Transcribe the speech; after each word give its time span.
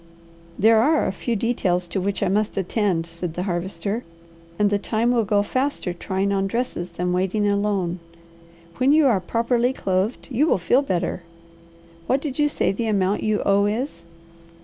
"There 0.57 0.81
are 0.81 1.05
a 1.05 1.11
few 1.11 1.35
details 1.35 1.85
to 1.89 2.01
which 2.01 2.23
I 2.23 2.27
must 2.27 2.57
attend," 2.57 3.05
said 3.05 3.35
the 3.35 3.43
Harvester, 3.43 4.03
"and 4.57 4.71
the 4.71 4.79
time 4.79 5.11
will 5.11 5.23
go 5.25 5.43
faster 5.43 5.93
trying 5.93 6.31
on 6.33 6.47
dresses 6.47 6.89
than 6.89 7.13
waiting 7.13 7.47
alone. 7.47 7.99
When 8.77 8.93
you 8.93 9.05
are 9.05 9.19
properly 9.19 9.73
clothed 9.73 10.27
you 10.31 10.47
will 10.47 10.57
feel 10.57 10.81
better. 10.81 11.21
What 12.07 12.19
did 12.19 12.39
you 12.39 12.49
say 12.49 12.71
the 12.71 12.87
amount 12.87 13.21
you 13.21 13.43
owe 13.45 13.67
is?" 13.67 14.03